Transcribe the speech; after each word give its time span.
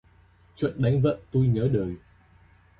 Chuyện 0.55 0.81
đánh 0.81 1.01
vợ 1.01 1.17
tui 1.31 1.47
nhớ 1.47 1.69
đời 1.73 1.95